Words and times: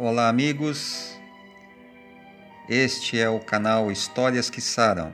Olá, 0.00 0.28
amigos. 0.28 1.18
Este 2.68 3.18
é 3.18 3.28
o 3.28 3.40
canal 3.40 3.90
Histórias 3.90 4.48
que 4.48 4.60
Saram. 4.60 5.12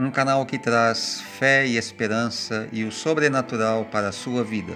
Um 0.00 0.10
canal 0.10 0.46
que 0.46 0.58
traz 0.58 1.20
fé 1.20 1.66
e 1.66 1.76
esperança 1.76 2.66
e 2.72 2.84
o 2.84 2.90
sobrenatural 2.90 3.84
para 3.84 4.08
a 4.08 4.12
sua 4.12 4.42
vida. 4.42 4.74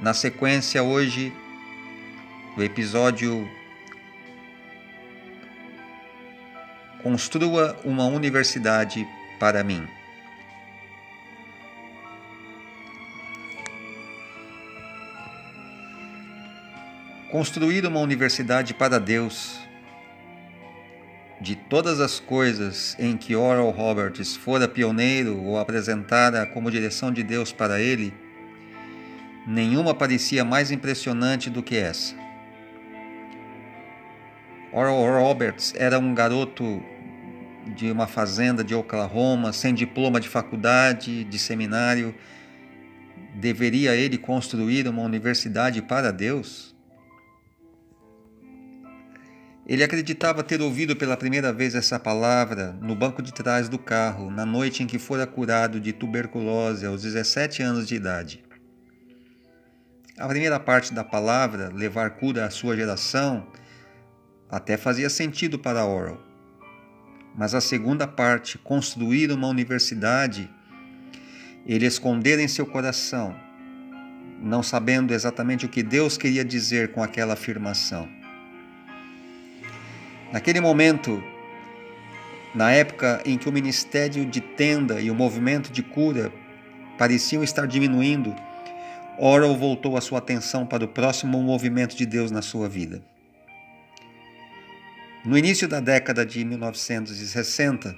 Na 0.00 0.14
sequência, 0.14 0.80
hoje, 0.80 1.32
o 2.56 2.62
episódio 2.62 3.50
Construa 7.02 7.76
uma 7.84 8.04
universidade 8.04 9.08
para 9.40 9.64
mim. 9.64 9.88
Construir 17.32 17.86
uma 17.86 17.98
universidade 17.98 18.74
para 18.74 19.00
Deus. 19.00 19.58
De 21.40 21.56
todas 21.56 21.98
as 21.98 22.20
coisas 22.20 22.94
em 22.98 23.16
que 23.16 23.34
Oral 23.34 23.70
Roberts 23.70 24.36
fora 24.36 24.68
pioneiro 24.68 25.42
ou 25.42 25.56
apresentara 25.56 26.44
como 26.44 26.70
direção 26.70 27.10
de 27.10 27.22
Deus 27.22 27.50
para 27.50 27.80
ele, 27.80 28.12
nenhuma 29.46 29.94
parecia 29.94 30.44
mais 30.44 30.70
impressionante 30.70 31.48
do 31.48 31.62
que 31.62 31.74
essa. 31.74 32.14
Oral 34.70 35.02
Roberts 35.02 35.72
era 35.78 35.98
um 35.98 36.14
garoto 36.14 36.82
de 37.74 37.90
uma 37.90 38.06
fazenda 38.06 38.62
de 38.62 38.74
Oklahoma, 38.74 39.54
sem 39.54 39.72
diploma 39.72 40.20
de 40.20 40.28
faculdade, 40.28 41.24
de 41.24 41.38
seminário. 41.38 42.14
Deveria 43.34 43.96
ele 43.96 44.18
construir 44.18 44.86
uma 44.86 45.00
universidade 45.00 45.80
para 45.80 46.12
Deus? 46.12 46.71
Ele 49.66 49.84
acreditava 49.84 50.42
ter 50.42 50.60
ouvido 50.60 50.96
pela 50.96 51.16
primeira 51.16 51.52
vez 51.52 51.74
essa 51.74 51.98
palavra 51.98 52.76
no 52.80 52.96
banco 52.96 53.22
de 53.22 53.32
trás 53.32 53.68
do 53.68 53.78
carro, 53.78 54.28
na 54.28 54.44
noite 54.44 54.82
em 54.82 54.86
que 54.86 54.98
fora 54.98 55.26
curado 55.26 55.78
de 55.78 55.92
tuberculose 55.92 56.84
aos 56.84 57.02
17 57.02 57.62
anos 57.62 57.86
de 57.86 57.94
idade. 57.94 58.44
A 60.18 60.26
primeira 60.26 60.58
parte 60.58 60.92
da 60.92 61.04
palavra, 61.04 61.70
levar 61.72 62.10
cura 62.10 62.44
à 62.44 62.50
sua 62.50 62.76
geração, 62.76 63.46
até 64.50 64.76
fazia 64.76 65.08
sentido 65.08 65.58
para 65.58 65.86
Oral. 65.86 66.20
Mas 67.34 67.54
a 67.54 67.60
segunda 67.60 68.06
parte, 68.06 68.58
construir 68.58 69.30
uma 69.30 69.48
universidade, 69.48 70.50
ele 71.64 71.86
escondera 71.86 72.42
em 72.42 72.48
seu 72.48 72.66
coração, 72.66 73.34
não 74.42 74.62
sabendo 74.62 75.14
exatamente 75.14 75.64
o 75.64 75.68
que 75.68 75.82
Deus 75.82 76.18
queria 76.18 76.44
dizer 76.44 76.92
com 76.92 77.02
aquela 77.02 77.34
afirmação. 77.34 78.21
Naquele 80.32 80.60
momento, 80.60 81.22
na 82.54 82.72
época 82.72 83.22
em 83.26 83.36
que 83.36 83.48
o 83.48 83.52
ministério 83.52 84.24
de 84.24 84.40
tenda 84.40 84.98
e 84.98 85.10
o 85.10 85.14
movimento 85.14 85.70
de 85.70 85.82
cura 85.82 86.32
pareciam 86.96 87.44
estar 87.44 87.66
diminuindo, 87.66 88.34
Oral 89.18 89.54
voltou 89.54 89.94
a 89.94 90.00
sua 90.00 90.18
atenção 90.18 90.64
para 90.64 90.86
o 90.86 90.88
próximo 90.88 91.42
movimento 91.42 91.94
de 91.94 92.06
Deus 92.06 92.30
na 92.30 92.40
sua 92.40 92.66
vida. 92.66 93.02
No 95.22 95.36
início 95.36 95.68
da 95.68 95.80
década 95.80 96.24
de 96.24 96.42
1960, 96.44 97.94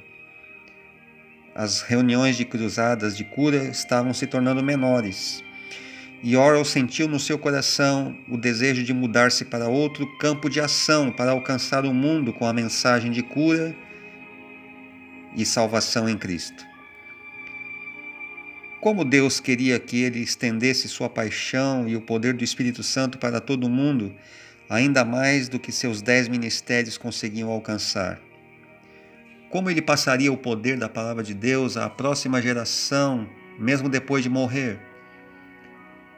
as 1.55 1.83
reuniões 1.83 2.36
de 2.36 2.44
cruzadas 2.44 3.17
de 3.17 3.23
cura 3.23 3.64
estavam 3.64 4.12
se 4.12 4.27
tornando 4.27 4.62
menores 4.62 5.42
e 6.27 6.39
Orwell 6.39 6.64
sentiu 6.64 7.07
no 7.07 7.20
seu 7.20 7.39
coração 7.39 8.17
o 8.30 8.39
desejo 8.39 8.83
de 8.83 8.95
mudar-se 8.95 9.45
para 9.45 9.68
outro 9.68 10.07
campo 10.17 10.48
de 10.48 10.58
ação 10.58 11.12
para 11.12 11.33
alcançar 11.33 11.85
o 11.85 11.92
mundo 11.92 12.33
com 12.33 12.46
a 12.46 12.52
mensagem 12.52 13.12
de 13.12 13.23
cura 13.23 13.77
e 15.36 15.45
salvação 15.45 16.08
em 16.08 16.17
Cristo. 16.17 16.64
Como 18.80 19.05
Deus 19.05 19.39
queria 19.39 19.79
que 19.79 20.02
ele 20.02 20.20
estendesse 20.20 20.89
sua 20.89 21.11
paixão 21.11 21.86
e 21.86 21.95
o 21.95 22.01
poder 22.01 22.33
do 22.33 22.42
Espírito 22.42 22.83
Santo 22.83 23.18
para 23.18 23.39
todo 23.39 23.64
o 23.64 23.70
mundo, 23.70 24.14
ainda 24.67 25.05
mais 25.05 25.51
do 25.51 25.58
que 25.58 25.70
seus 25.70 26.01
dez 26.01 26.27
ministérios 26.27 26.96
conseguiam 26.96 27.51
alcançar. 27.51 28.18
Como 29.51 29.68
ele 29.68 29.83
passaria 29.83 30.33
o 30.33 30.39
poder 30.39 30.79
da 30.79 30.89
palavra 30.89 31.23
de 31.23 31.35
Deus 31.35 31.77
à 31.77 31.91
próxima 31.91 32.41
geração, 32.41 33.29
mesmo 33.58 33.91
depois 33.91 34.23
de 34.23 34.30
morrer? 34.30 34.93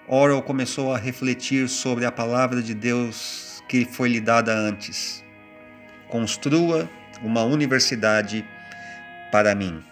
Orwell 0.08 0.40
começou 0.40 0.94
a 0.94 0.98
refletir 0.98 1.68
sobre 1.68 2.06
a 2.06 2.12
palavra 2.12 2.62
de 2.62 2.74
Deus 2.74 3.60
que 3.68 3.84
foi 3.84 4.08
lhe 4.08 4.20
dada 4.20 4.54
antes. 4.54 5.24
Construa 6.08 6.88
uma 7.22 7.42
universidade 7.42 8.48
para 9.32 9.52
mim. 9.52 9.82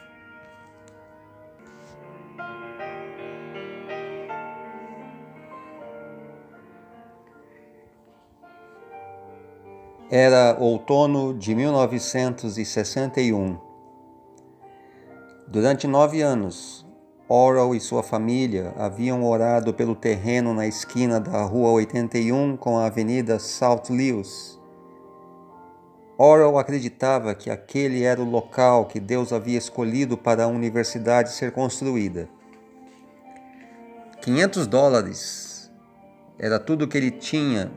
Era 10.09 10.57
outono 10.61 11.37
de 11.37 11.57
1961. 11.57 13.59
Durante 15.49 15.89
nove 15.89 16.23
anos, 16.23 16.84
Oral 17.27 17.75
e 17.75 17.81
sua 17.81 18.03
família 18.03 18.75
haviam 18.77 19.25
orado 19.25 19.73
pelo 19.73 19.95
terreno 19.95 20.53
na 20.53 20.67
esquina 20.67 21.19
da 21.19 21.43
Rua 21.43 21.71
81 21.71 22.55
com 22.59 22.77
a 22.77 22.85
Avenida 22.85 23.39
South 23.39 23.85
Lewis. 23.89 24.61
Oral 26.19 26.59
acreditava 26.59 27.35
que 27.35 27.49
aquele 27.49 28.03
era 28.03 28.21
o 28.21 28.29
local 28.29 28.85
que 28.85 29.01
Deus 29.01 29.33
havia 29.33 29.57
escolhido 29.57 30.19
para 30.19 30.45
a 30.45 30.49
universidade 30.49 31.33
ser 31.33 31.53
construída. 31.53 32.29
500 34.21 34.67
dólares 34.67 35.73
era 36.39 36.61
tudo 36.61 36.87
que 36.87 36.99
ele 36.99 37.11
tinha 37.11 37.73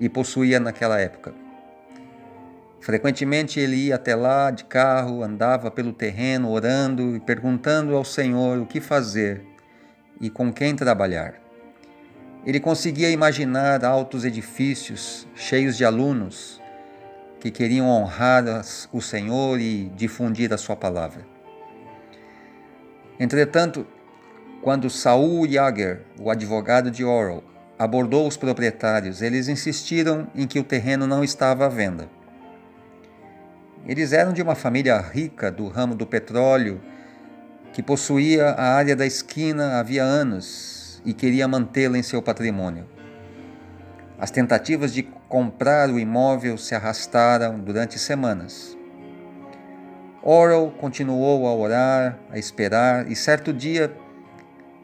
e 0.00 0.08
possuía 0.08 0.58
naquela 0.58 0.98
época. 0.98 1.41
Frequentemente 2.82 3.60
ele 3.60 3.76
ia 3.76 3.94
até 3.94 4.16
lá 4.16 4.50
de 4.50 4.64
carro, 4.64 5.22
andava 5.22 5.70
pelo 5.70 5.92
terreno 5.92 6.50
orando 6.50 7.14
e 7.14 7.20
perguntando 7.20 7.94
ao 7.94 8.04
Senhor 8.04 8.58
o 8.58 8.66
que 8.66 8.80
fazer 8.80 9.46
e 10.20 10.28
com 10.28 10.52
quem 10.52 10.74
trabalhar. 10.74 11.34
Ele 12.44 12.58
conseguia 12.58 13.08
imaginar 13.08 13.84
altos 13.84 14.24
edifícios 14.24 15.28
cheios 15.32 15.76
de 15.76 15.84
alunos 15.84 16.60
que 17.38 17.52
queriam 17.52 17.86
honrar 17.86 18.42
o 18.92 19.00
Senhor 19.00 19.60
e 19.60 19.88
difundir 19.90 20.52
a 20.52 20.58
sua 20.58 20.74
palavra. 20.74 21.24
Entretanto, 23.18 23.86
quando 24.60 24.90
Saul 24.90 25.48
Jager, 25.48 26.02
o 26.18 26.32
advogado 26.32 26.90
de 26.90 27.04
Oral, 27.04 27.44
abordou 27.78 28.26
os 28.26 28.36
proprietários, 28.36 29.22
eles 29.22 29.46
insistiram 29.46 30.26
em 30.34 30.48
que 30.48 30.58
o 30.58 30.64
terreno 30.64 31.06
não 31.06 31.22
estava 31.22 31.66
à 31.66 31.68
venda. 31.68 32.08
Eles 33.86 34.12
eram 34.12 34.32
de 34.32 34.40
uma 34.40 34.54
família 34.54 34.96
rica 35.00 35.50
do 35.50 35.66
ramo 35.66 35.94
do 35.94 36.06
petróleo, 36.06 36.80
que 37.72 37.82
possuía 37.82 38.50
a 38.50 38.74
área 38.74 38.94
da 38.94 39.04
esquina 39.04 39.80
havia 39.80 40.04
anos 40.04 41.02
e 41.04 41.12
queria 41.12 41.48
mantê-la 41.48 41.98
em 41.98 42.02
seu 42.02 42.22
patrimônio. 42.22 42.86
As 44.18 44.30
tentativas 44.30 44.94
de 44.94 45.02
comprar 45.28 45.90
o 45.90 45.98
imóvel 45.98 46.56
se 46.56 46.76
arrastaram 46.76 47.58
durante 47.58 47.98
semanas. 47.98 48.78
Oral 50.22 50.70
continuou 50.70 51.48
a 51.48 51.54
orar, 51.54 52.18
a 52.30 52.38
esperar, 52.38 53.10
e 53.10 53.16
certo 53.16 53.52
dia, 53.52 53.92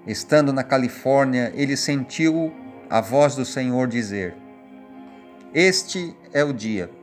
estando 0.09 0.53
na 0.53 0.65
Califórnia, 0.65 1.53
ele 1.55 1.77
sentiu 1.77 2.53
a 2.91 3.01
voz 3.01 3.37
do 3.37 3.45
Senhor 3.45 3.87
dizer: 3.87 4.35
Este 5.55 6.17
é 6.33 6.43
o 6.43 6.53
dia 6.53 6.98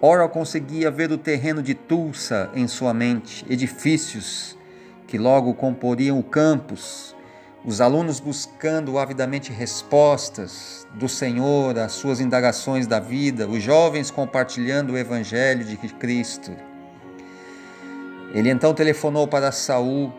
Ora 0.00 0.28
conseguia 0.28 0.92
ver 0.92 1.10
o 1.10 1.18
terreno 1.18 1.60
de 1.60 1.74
Tulsa 1.74 2.50
em 2.54 2.68
sua 2.68 2.94
mente, 2.94 3.44
edifícios 3.50 4.56
que 5.08 5.18
logo 5.18 5.54
comporiam 5.54 6.20
o 6.20 6.22
campus, 6.22 7.16
os 7.64 7.80
alunos 7.80 8.20
buscando 8.20 8.96
avidamente 8.96 9.52
respostas 9.52 10.86
do 10.94 11.08
Senhor 11.08 11.76
às 11.80 11.92
suas 11.92 12.20
indagações 12.20 12.86
da 12.86 13.00
vida, 13.00 13.48
os 13.48 13.60
jovens 13.60 14.08
compartilhando 14.08 14.92
o 14.92 14.98
evangelho 14.98 15.64
de 15.64 15.76
Cristo. 15.76 16.52
Ele 18.32 18.50
então 18.50 18.72
telefonou 18.72 19.26
para 19.26 19.50
Saul 19.50 20.12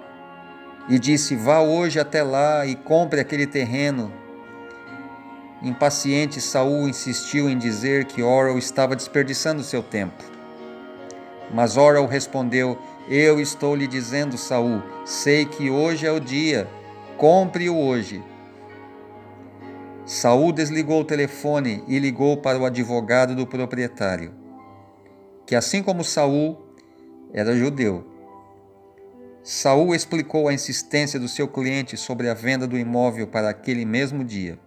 e 0.90 1.00
disse: 1.00 1.38
Vá 1.38 1.62
hoje 1.62 2.02
até 2.02 2.22
lá 2.22 2.66
e 2.66 2.76
compre 2.76 3.22
aquele 3.22 3.48
terreno 3.48 4.12
Impaciente, 5.62 6.40
Saul 6.40 6.88
insistiu 6.88 7.50
em 7.50 7.58
dizer 7.58 8.06
que 8.06 8.24
Oral 8.24 8.58
estava 8.58 8.96
desperdiçando 8.96 9.62
seu 9.62 9.84
tempo. 9.84 10.24
Mas 11.54 11.76
Oral 11.76 12.06
respondeu: 12.06 12.78
Eu 13.10 13.42
estou 13.42 13.76
lhe 13.76 13.86
dizendo, 13.86 14.38
Saul, 14.38 14.82
sei 15.06 15.46
que 15.46 15.70
hoje 15.70 16.06
é 16.06 16.12
o 16.12 16.20
dia. 16.20 16.68
Compre-o 17.18 17.78
hoje. 17.78 18.24
Saul 20.06 20.54
desligou 20.54 21.02
o 21.02 21.06
telefone 21.06 21.84
e 21.88 22.00
ligou 22.00 22.38
para 22.38 22.58
o 22.58 22.66
advogado 22.66 23.36
do 23.36 23.46
proprietário, 23.46 24.34
que 25.46 25.56
assim 25.56 25.84
como 25.84 26.04
Saul 26.04 26.58
era 27.34 27.56
judeu. 27.56 28.08
Saul 29.44 29.94
explicou 29.94 30.48
a 30.48 30.54
insistência 30.54 31.20
do 31.20 31.28
seu 31.28 31.48
cliente 31.48 31.98
sobre 31.98 32.30
a 32.30 32.34
venda 32.34 32.66
do 32.66 32.78
imóvel 32.78 33.28
para 33.28 33.50
aquele 33.50 33.86
mesmo 33.86 34.24
dia. 34.24 34.58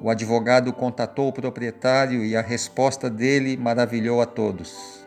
O 0.00 0.08
advogado 0.08 0.72
contatou 0.72 1.28
o 1.28 1.32
proprietário 1.32 2.24
e 2.24 2.36
a 2.36 2.40
resposta 2.40 3.10
dele 3.10 3.56
maravilhou 3.56 4.22
a 4.22 4.26
todos. 4.26 5.04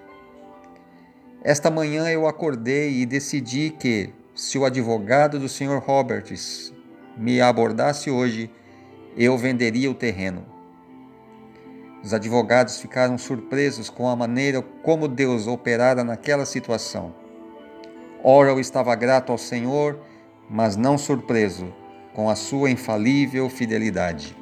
Esta 1.41 1.71
manhã 1.71 2.09
eu 2.09 2.27
acordei 2.27 2.99
e 2.99 3.05
decidi 3.05 3.69
que, 3.69 4.13
se 4.35 4.57
o 4.57 4.65
advogado 4.65 5.39
do 5.39 5.47
Sr. 5.47 5.81
Roberts 5.81 6.73
me 7.15 7.39
abordasse 7.39 8.11
hoje, 8.11 8.51
eu 9.15 9.37
venderia 9.37 9.89
o 9.89 9.95
terreno. 9.95 10.45
Os 12.03 12.13
advogados 12.13 12.81
ficaram 12.81 13.17
surpresos 13.17 13.89
com 13.89 14.09
a 14.09 14.15
maneira 14.15 14.61
como 14.61 15.07
Deus 15.07 15.47
operara 15.47 16.03
naquela 16.03 16.45
situação. 16.45 17.15
Ora, 18.21 18.49
eu 18.49 18.59
estava 18.59 18.93
grato 18.95 19.31
ao 19.31 19.37
Senhor, 19.37 19.99
mas 20.49 20.75
não 20.75 20.97
surpreso 20.97 21.73
com 22.13 22.29
a 22.29 22.35
sua 22.35 22.69
infalível 22.69 23.49
fidelidade. 23.49 24.40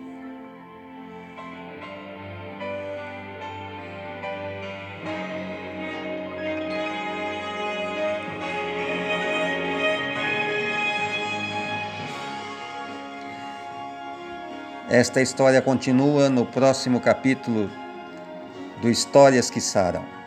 Esta 14.90 15.22
história 15.22 15.62
continua 15.62 16.30
no 16.30 16.48
próximo 16.48 17.00
capítulo 17.00 17.70
do 18.82 18.90
Histórias 18.90 19.48
que 19.48 19.62
Saram. 19.62 20.19